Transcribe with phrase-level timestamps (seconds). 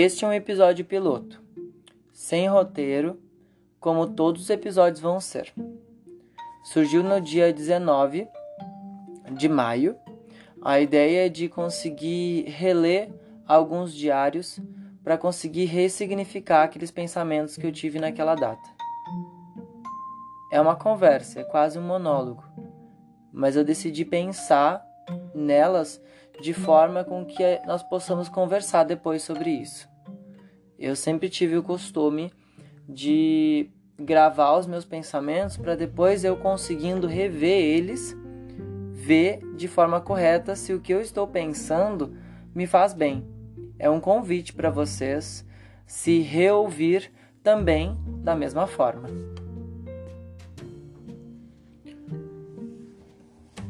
[0.00, 1.42] Este é um episódio piloto,
[2.12, 3.20] sem roteiro,
[3.80, 5.52] como todos os episódios vão ser.
[6.62, 8.28] Surgiu no dia 19
[9.32, 9.96] de maio.
[10.62, 13.10] A ideia é de conseguir reler
[13.44, 14.60] alguns diários
[15.02, 18.70] para conseguir ressignificar aqueles pensamentos que eu tive naquela data.
[20.52, 22.44] É uma conversa, é quase um monólogo,
[23.32, 24.80] mas eu decidi pensar
[25.34, 26.00] nelas
[26.40, 29.87] de forma com que nós possamos conversar depois sobre isso.
[30.78, 32.32] Eu sempre tive o costume
[32.88, 33.68] de
[33.98, 38.16] gravar os meus pensamentos para depois eu conseguindo rever eles,
[38.92, 42.16] ver de forma correta se o que eu estou pensando
[42.54, 43.26] me faz bem.
[43.76, 45.44] É um convite para vocês
[45.84, 47.10] se reouvir
[47.42, 49.08] também da mesma forma.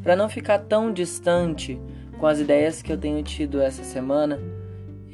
[0.03, 1.79] Para não ficar tão distante
[2.19, 4.39] com as ideias que eu tenho tido essa semana,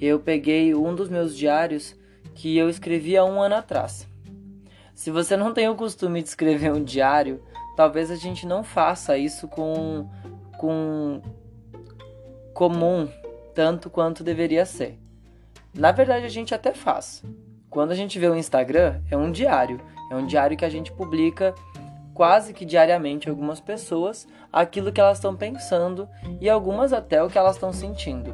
[0.01, 1.95] eu peguei um dos meus diários
[2.33, 4.07] que eu escrevi há um ano atrás.
[4.93, 7.43] Se você não tem o costume de escrever um diário,
[7.75, 10.09] talvez a gente não faça isso com,
[10.57, 11.21] com
[12.53, 13.09] comum
[13.53, 14.99] tanto quanto deveria ser.
[15.73, 17.23] Na verdade, a gente até faz.
[17.69, 19.81] Quando a gente vê o Instagram, é um diário.
[20.09, 21.53] É um diário que a gente publica
[22.13, 26.07] quase que diariamente algumas pessoas aquilo que elas estão pensando
[26.39, 28.33] e algumas até o que elas estão sentindo.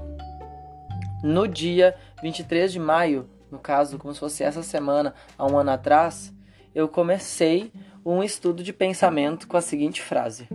[1.24, 5.70] No dia 23 de maio, no caso, como se fosse essa semana, há um ano
[5.70, 6.34] atrás,
[6.74, 7.72] eu comecei
[8.04, 10.48] um estudo de pensamento com a seguinte frase: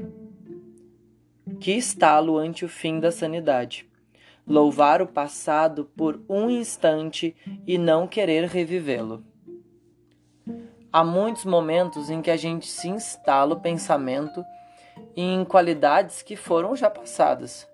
[1.60, 3.88] Que estalo ante o fim da sanidade.
[4.44, 9.22] Louvar o passado por um instante e não querer revivê-lo.
[10.92, 14.44] Há muitos momentos em que a gente se instala o pensamento
[15.16, 17.68] em qualidades que foram já passadas.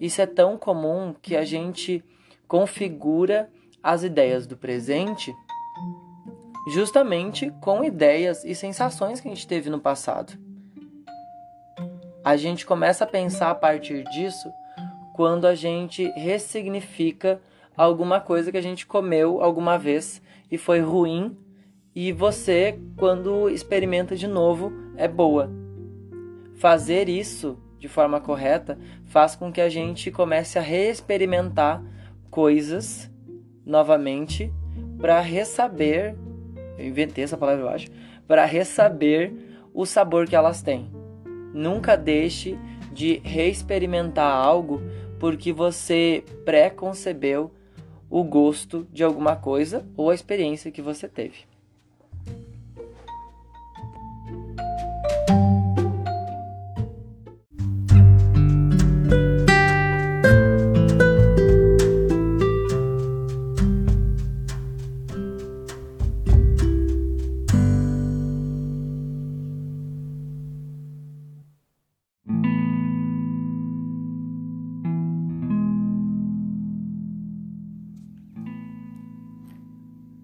[0.00, 2.04] Isso é tão comum que a gente
[2.48, 3.50] configura
[3.82, 5.34] as ideias do presente
[6.68, 10.32] justamente com ideias e sensações que a gente teve no passado.
[12.24, 14.50] A gente começa a pensar a partir disso
[15.14, 17.40] quando a gente ressignifica
[17.76, 20.20] alguma coisa que a gente comeu alguma vez
[20.50, 21.36] e foi ruim
[21.94, 25.50] e você, quando experimenta de novo, é boa.
[26.56, 31.82] Fazer isso de forma correta faz com que a gente comece a reexperimentar
[32.36, 33.10] coisas
[33.64, 34.52] novamente
[35.00, 36.14] para ressaber,
[36.76, 37.86] eu inventei essa palavra, eu acho,
[38.28, 39.32] para ressaber
[39.72, 40.90] o sabor que elas têm.
[41.54, 42.58] Nunca deixe
[42.92, 44.82] de reexperimentar algo
[45.18, 47.50] porque você pré-concebeu
[48.10, 51.45] o gosto de alguma coisa ou a experiência que você teve.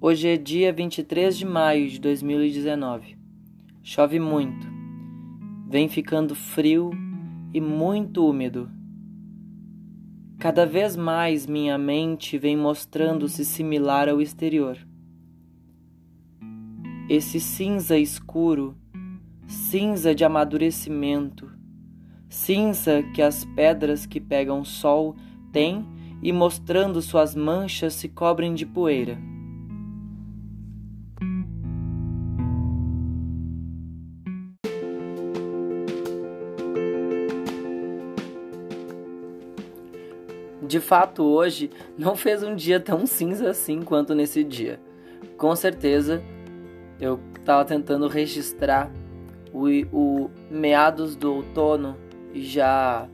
[0.05, 3.17] Hoje é dia 23 de maio de 2019.
[3.85, 4.67] Chove muito.
[5.69, 6.91] Vem ficando frio
[7.55, 8.69] e muito úmido.
[10.41, 14.77] Cada vez mais minha mente vem mostrando-se similar ao exterior.
[17.09, 18.77] Esse cinza escuro,
[19.47, 21.49] cinza de amadurecimento,
[22.29, 25.15] cinza que as pedras que pegam sol
[25.53, 25.87] têm
[26.21, 29.31] e mostrando suas manchas se cobrem de poeira.
[40.73, 44.81] De fato, hoje não fez um dia tão cinza assim quanto nesse dia.
[45.37, 46.23] Com certeza,
[46.99, 48.91] eu estava tentando registrar
[49.53, 51.95] o, o meados do outono
[52.33, 53.07] e já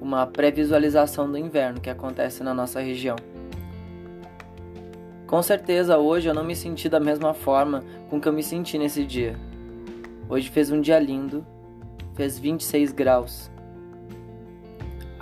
[0.00, 3.16] uma pré-visualização do inverno que acontece na nossa região.
[5.26, 8.78] Com certeza, hoje eu não me senti da mesma forma com que eu me senti
[8.78, 9.36] nesse dia.
[10.28, 11.44] Hoje fez um dia lindo,
[12.14, 13.51] fez 26 graus.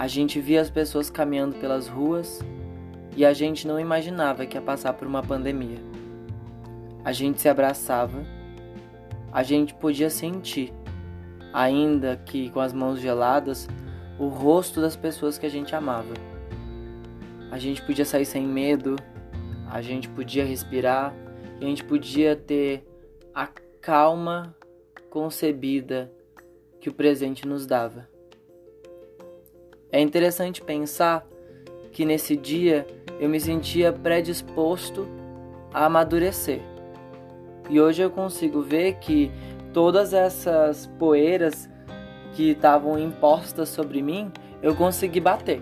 [0.01, 2.41] A gente via as pessoas caminhando pelas ruas
[3.15, 5.77] e a gente não imaginava que ia passar por uma pandemia.
[7.05, 8.25] A gente se abraçava,
[9.31, 10.73] a gente podia sentir,
[11.53, 13.69] ainda que com as mãos geladas,
[14.19, 16.15] o rosto das pessoas que a gente amava.
[17.51, 18.97] A gente podia sair sem medo,
[19.71, 21.15] a gente podia respirar,
[21.61, 22.89] a gente podia ter
[23.35, 23.47] a
[23.83, 24.57] calma
[25.11, 26.11] concebida
[26.81, 28.10] que o presente nos dava.
[29.93, 31.27] É interessante pensar
[31.91, 32.87] que nesse dia
[33.19, 35.09] eu me sentia predisposto
[35.73, 36.61] a amadurecer.
[37.69, 39.31] E hoje eu consigo ver que
[39.73, 41.69] todas essas poeiras
[42.35, 44.31] que estavam impostas sobre mim,
[44.63, 45.61] eu consegui bater.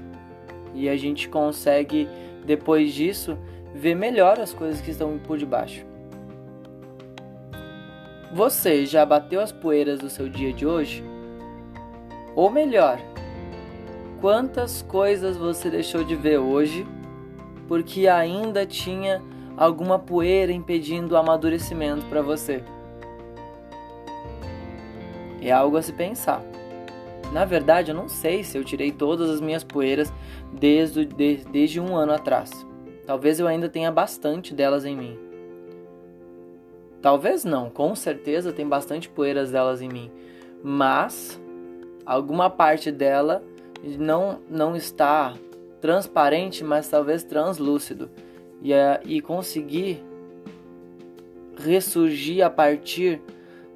[0.74, 2.08] E a gente consegue,
[2.44, 3.38] depois disso,
[3.74, 5.86] ver melhor as coisas que estão por debaixo.
[8.32, 11.02] Você já bateu as poeiras do seu dia de hoje?
[12.36, 13.00] Ou melhor,
[14.20, 16.86] quantas coisas você deixou de ver hoje
[17.66, 19.22] porque ainda tinha
[19.56, 22.62] alguma poeira impedindo o amadurecimento para você?
[25.40, 26.42] É algo a se pensar.
[27.32, 30.12] Na verdade, eu não sei se eu tirei todas as minhas poeiras
[30.52, 32.50] desde, de, desde um ano atrás.
[33.06, 35.18] Talvez eu ainda tenha bastante delas em mim.
[37.00, 40.10] Talvez não, com certeza tem bastante poeiras delas em mim.
[40.62, 41.40] Mas
[42.04, 43.42] alguma parte dela
[43.98, 45.34] não, não está
[45.80, 48.10] transparente, mas talvez translúcido.
[48.62, 48.72] E,
[49.04, 50.02] e conseguir
[51.56, 53.20] ressurgir a partir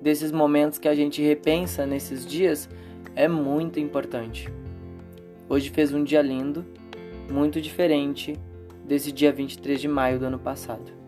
[0.01, 2.69] desses momentos que a gente repensa nesses dias
[3.15, 4.53] é muito importante.
[5.49, 6.65] Hoje fez um dia lindo,
[7.31, 8.35] muito diferente
[8.85, 11.02] desse dia 23 de maio do ano passado.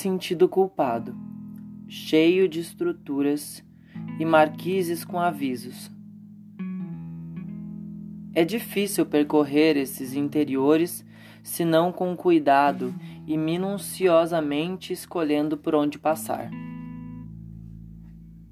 [0.00, 1.14] Sentido culpado,
[1.86, 3.62] cheio de estruturas
[4.18, 5.90] e marquises com avisos.
[8.34, 11.04] É difícil percorrer esses interiores
[11.42, 12.94] se não com cuidado
[13.26, 16.50] e minuciosamente escolhendo por onde passar.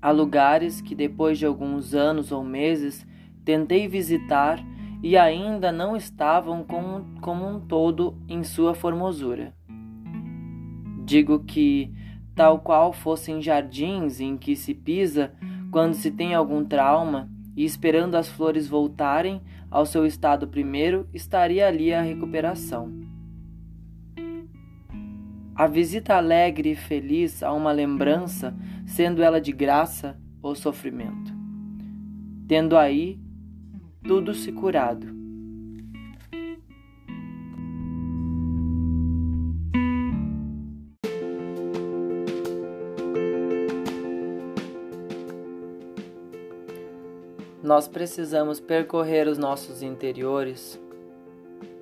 [0.03, 3.07] Há lugares que depois de alguns anos ou meses
[3.43, 4.63] tentei visitar
[5.03, 9.58] e ainda não estavam como, como um todo em sua formosura.
[11.09, 11.91] Digo que,
[12.35, 15.33] tal qual fossem jardins em que se pisa
[15.71, 19.41] quando se tem algum trauma e esperando as flores voltarem
[19.71, 22.93] ao seu estado primeiro, estaria ali a recuperação.
[25.57, 31.33] A visita alegre e feliz a uma lembrança, sendo ela de graça ou sofrimento.
[32.47, 33.19] Tendo aí
[34.03, 35.18] tudo se curado
[47.69, 50.81] nós precisamos percorrer os nossos interiores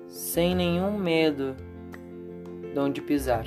[0.09, 1.55] sem nenhum medo
[2.73, 3.45] de onde pisar.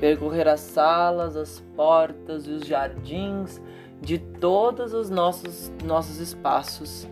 [0.00, 3.62] Percorrer as salas, as portas e os jardins
[4.00, 7.06] de todos os nossos, nossos espaços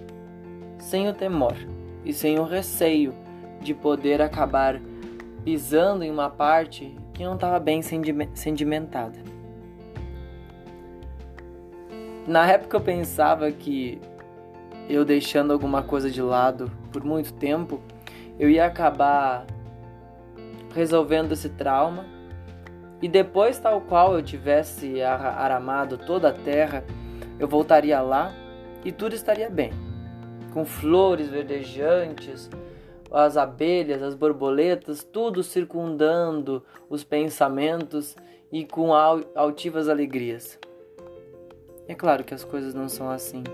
[0.81, 1.55] sem o temor
[2.05, 3.15] e sem o receio
[3.61, 4.81] de poder acabar
[5.45, 9.34] pisando em uma parte que não estava bem sedimentada.
[12.27, 14.01] Na época eu pensava que
[14.89, 17.81] eu deixando alguma coisa de lado por muito tempo,
[18.39, 19.47] eu ia acabar
[20.75, 22.05] resolvendo esse trauma
[23.03, 26.83] e depois, tal qual eu tivesse aramado toda a terra,
[27.39, 28.33] eu voltaria lá
[28.83, 29.73] e tudo estaria bem.
[30.55, 32.49] Com flores verdejantes,
[33.13, 38.17] as abelhas, as borboletas, tudo circundando os pensamentos
[38.51, 40.59] e com altivas alegrias.
[41.87, 43.45] É claro que as coisas não são assim.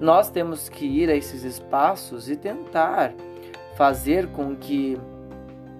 [0.00, 3.12] Nós temos que ir a esses espaços e tentar
[3.76, 4.96] fazer com que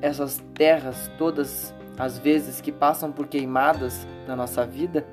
[0.03, 5.07] essas terras, todas as vezes que passam por queimadas na nossa vida,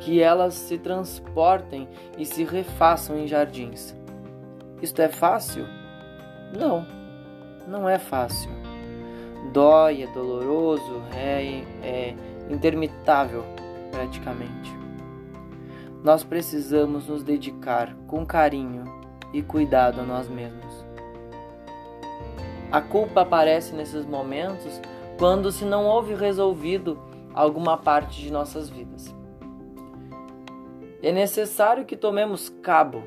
[0.00, 3.94] que elas se transportem e se refaçam em jardins.
[4.82, 5.66] Isto é fácil?
[6.56, 6.86] Não,
[7.66, 8.50] não é fácil.
[9.52, 12.14] Dói, é doloroso, é, é
[12.50, 13.44] intermitável
[16.02, 18.84] Nós precisamos nos dedicar com carinho
[19.32, 20.84] e cuidado a nós mesmos.
[22.70, 24.80] A culpa aparece nesses momentos
[25.18, 26.98] quando se não houve resolvido
[27.34, 29.14] alguma parte de nossas vidas.
[31.02, 33.02] É necessário que tomemos cabo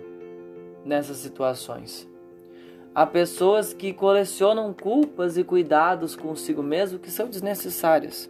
[0.83, 2.07] nessas situações.
[2.93, 8.29] Há pessoas que colecionam culpas e cuidados consigo mesmo que são desnecessárias.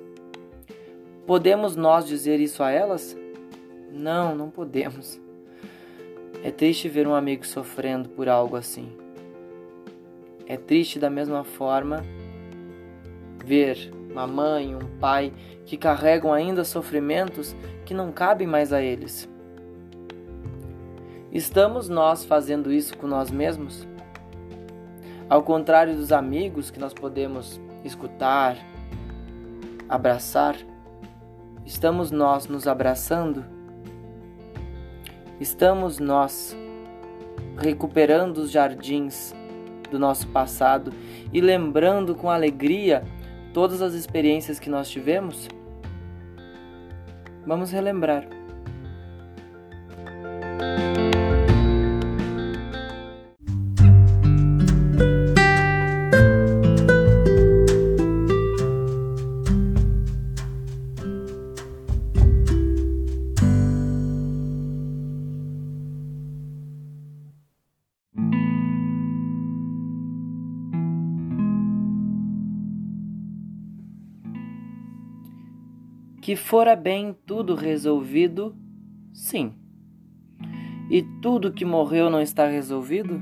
[1.25, 3.18] Podemos nós dizer isso a elas?
[3.92, 5.22] Não, não podemos.
[6.44, 8.92] É triste ver um amigo sofrendo por algo assim.
[10.46, 12.03] É triste da mesma forma
[13.46, 15.34] ver uma mãe, um pai
[15.65, 19.30] que carregam ainda sofrimentos que não cabem mais a eles.
[21.32, 23.88] Estamos nós fazendo isso com nós mesmos?
[25.30, 28.58] Ao contrário dos amigos que nós podemos escutar,
[29.88, 30.58] abraçar,
[31.65, 33.46] estamos nós nos abraçando?
[35.39, 36.55] Estamos nós
[37.58, 39.34] recuperando os jardins
[39.89, 40.91] do nosso passado
[41.32, 43.03] e lembrando com alegria
[43.53, 45.48] todas as experiências que nós tivemos?
[47.46, 48.42] Vamos relembrar.
[76.24, 78.56] Que fora bem tudo resolvido,
[79.12, 79.53] sim.
[80.89, 83.22] E tudo que morreu não está resolvido?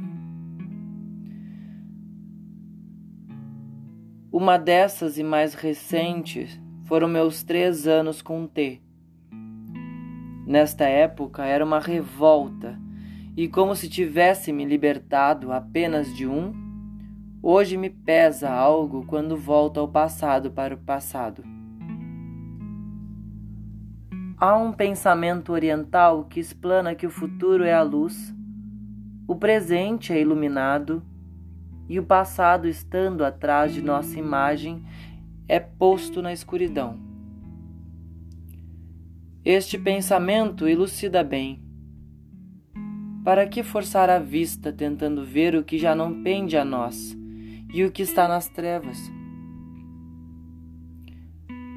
[4.31, 8.79] Uma dessas e mais recentes foram meus três anos com T.
[10.45, 12.79] Nesta época era uma revolta,
[13.35, 16.53] e como se tivesse me libertado apenas de um,
[17.41, 21.50] hoje me pesa algo quando volto ao passado para o passado.
[24.43, 28.33] Há um pensamento oriental que explana que o futuro é a luz,
[29.27, 31.03] o presente é iluminado
[31.87, 34.83] e o passado, estando atrás de nossa imagem,
[35.47, 36.99] é posto na escuridão.
[39.45, 41.61] Este pensamento elucida bem.
[43.23, 47.15] Para que forçar a vista tentando ver o que já não pende a nós
[47.71, 49.20] e o que está nas trevas?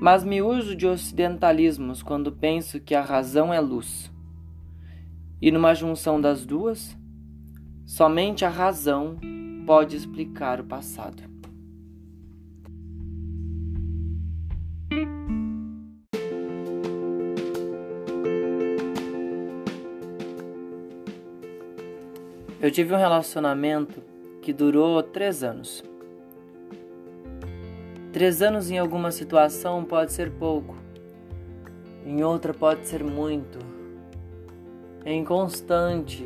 [0.05, 4.13] Mas me uso de ocidentalismos quando penso que a razão é luz.
[5.41, 6.95] E numa junção das duas,
[7.87, 9.17] somente a razão
[9.65, 11.23] pode explicar o passado.
[22.61, 24.03] Eu tive um relacionamento
[24.43, 25.83] que durou três anos.
[28.15, 30.77] Três anos em alguma situação pode ser pouco,
[32.07, 33.59] em outra pode ser muito.
[35.05, 36.25] É inconstante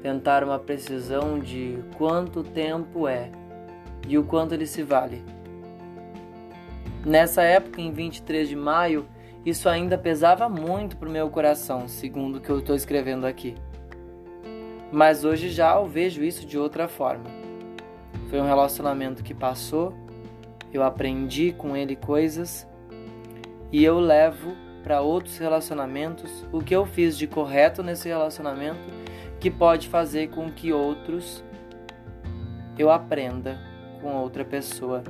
[0.00, 3.30] tentar uma precisão de quanto tempo é
[4.08, 5.22] e o quanto ele se vale.
[7.04, 9.04] Nessa época, em 23 de maio,
[9.44, 13.54] isso ainda pesava muito pro meu coração, segundo o que eu estou escrevendo aqui.
[14.90, 17.26] Mas hoje já eu vejo isso de outra forma.
[18.30, 20.02] Foi um relacionamento que passou
[20.74, 22.66] eu aprendi com ele coisas
[23.70, 24.52] e eu levo
[24.82, 28.80] para outros relacionamentos o que eu fiz de correto nesse relacionamento
[29.40, 31.42] que pode fazer com que outros
[32.76, 33.58] eu aprenda
[34.02, 35.02] com outra pessoa,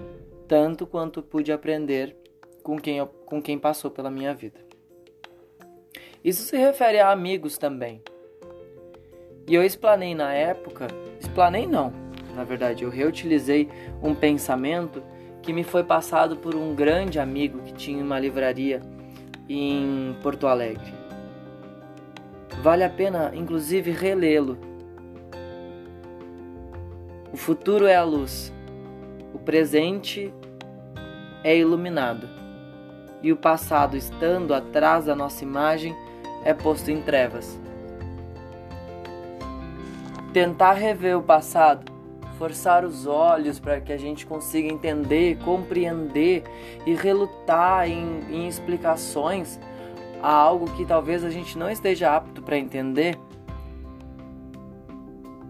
[0.46, 2.14] tanto quanto pude aprender
[2.62, 4.60] com quem, eu, com quem passou pela minha vida.
[6.22, 8.02] Isso se refere a amigos também.
[9.46, 10.86] E eu explanei na época,
[11.20, 11.92] explanei não,
[12.34, 13.68] na verdade, eu reutilizei
[14.02, 15.02] um pensamento
[15.44, 18.80] que me foi passado por um grande amigo que tinha uma livraria
[19.46, 20.94] em Porto Alegre.
[22.62, 24.56] Vale a pena, inclusive, relê-lo.
[27.30, 28.50] O futuro é a luz,
[29.34, 30.32] o presente
[31.42, 32.26] é iluminado,
[33.22, 35.94] e o passado, estando atrás da nossa imagem,
[36.42, 37.60] é posto em trevas.
[40.32, 41.93] Tentar rever o passado
[42.38, 46.42] forçar os olhos para que a gente consiga entender, compreender
[46.86, 49.58] e relutar em, em explicações
[50.22, 53.18] a algo que talvez a gente não esteja apto para entender,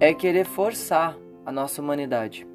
[0.00, 2.46] é querer forçar a nossa humanidade.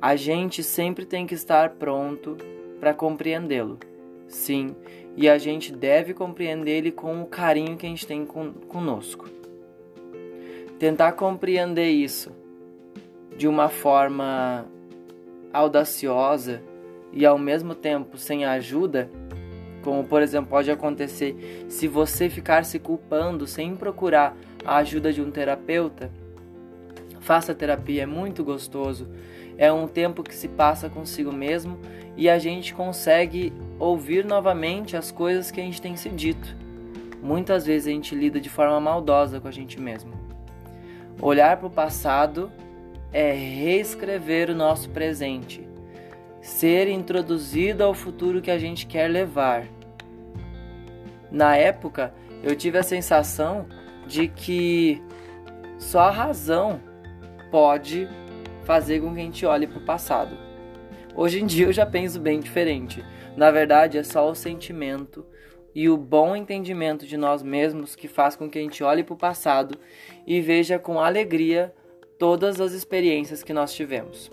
[0.00, 2.36] A gente sempre tem que estar pronto
[2.80, 3.78] para compreendê-lo.
[4.26, 4.74] Sim,
[5.14, 9.28] e a gente deve compreender ele com o carinho que a gente tem conosco.
[10.78, 12.41] Tentar compreender isso
[13.36, 14.66] de uma forma
[15.52, 16.62] audaciosa
[17.12, 19.10] e ao mesmo tempo sem ajuda,
[19.82, 25.20] como por exemplo pode acontecer se você ficar se culpando sem procurar a ajuda de
[25.20, 26.10] um terapeuta,
[27.20, 29.08] faça terapia, é muito gostoso.
[29.58, 31.78] É um tempo que se passa consigo mesmo
[32.16, 36.56] e a gente consegue ouvir novamente as coisas que a gente tem se dito.
[37.22, 40.12] Muitas vezes a gente lida de forma maldosa com a gente mesmo.
[41.20, 42.50] Olhar para o passado
[43.12, 45.68] é reescrever o nosso presente,
[46.40, 49.66] ser introduzido ao futuro que a gente quer levar.
[51.30, 53.66] Na época, eu tive a sensação
[54.06, 55.02] de que
[55.78, 56.80] só a razão
[57.50, 58.08] pode
[58.64, 60.36] fazer com que a gente olhe para o passado.
[61.14, 63.04] Hoje em dia eu já penso bem diferente.
[63.36, 65.24] Na verdade, é só o sentimento
[65.74, 69.14] e o bom entendimento de nós mesmos que faz com que a gente olhe para
[69.14, 69.78] o passado
[70.26, 71.72] e veja com alegria
[72.18, 74.30] todas as experiências que nós tivemos.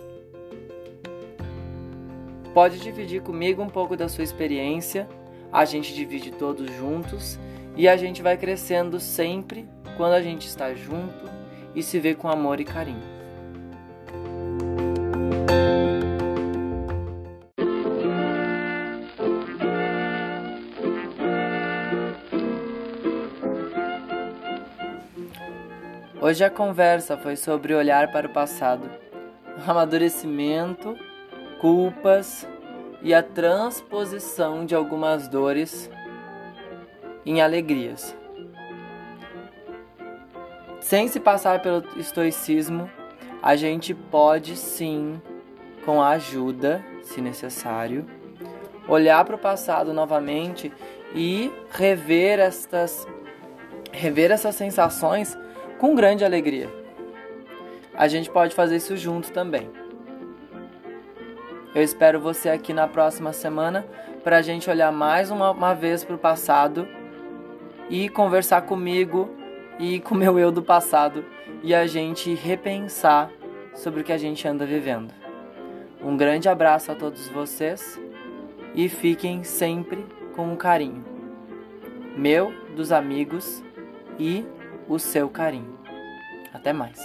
[2.53, 5.07] Pode dividir comigo um pouco da sua experiência,
[5.51, 7.39] a gente divide todos juntos
[7.75, 9.67] e a gente vai crescendo sempre
[9.98, 11.29] quando a gente está junto
[11.75, 13.18] e se vê com amor e carinho.
[26.29, 28.88] Hoje a conversa foi sobre olhar para o passado,
[29.65, 30.95] amadurecimento,
[31.59, 32.48] culpas
[33.01, 35.89] e a transposição de algumas dores
[37.25, 38.15] em alegrias.
[40.79, 42.88] Sem se passar pelo estoicismo,
[43.41, 45.19] a gente pode sim,
[45.83, 48.05] com a ajuda, se necessário,
[48.88, 50.71] olhar para o passado novamente
[51.15, 53.07] e rever estas
[53.91, 55.36] rever essas sensações
[55.79, 56.69] com grande alegria.
[57.95, 59.69] A gente pode fazer isso junto também.
[61.74, 63.86] Eu espero você aqui na próxima semana
[64.24, 66.88] para a gente olhar mais uma, uma vez para o passado
[67.89, 69.29] e conversar comigo
[69.79, 71.24] e com meu eu do passado
[71.63, 73.31] e a gente repensar
[73.74, 75.13] sobre o que a gente anda vivendo.
[76.03, 78.00] Um grande abraço a todos vocês
[78.75, 80.05] e fiquem sempre
[80.36, 81.03] com um carinho.
[82.15, 83.63] Meu, dos amigos
[84.17, 84.45] e
[84.89, 85.77] o seu carinho.
[86.51, 87.00] Até mais.